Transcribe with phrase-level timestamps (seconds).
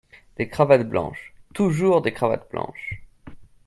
[0.37, 1.35] Des cravates blanches!
[1.53, 3.03] toujours des cravates blanches!